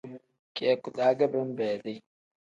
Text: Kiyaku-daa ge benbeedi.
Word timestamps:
Kiyaku-daa 0.53 1.13
ge 1.17 1.25
benbeedi. 1.33 1.95